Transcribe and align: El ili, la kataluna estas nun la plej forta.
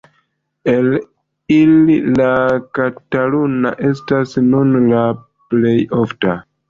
El 0.71 0.87
ili, 1.57 1.97
la 2.21 2.31
kataluna 2.79 3.75
estas 3.91 4.35
nun 4.47 4.77
la 4.89 5.05
plej 5.53 5.77
forta. 5.97 6.35